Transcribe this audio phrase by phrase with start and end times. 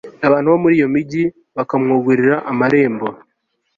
[0.27, 1.23] abantu bo muri iyo migi
[1.55, 3.07] bakamwugururira amarembo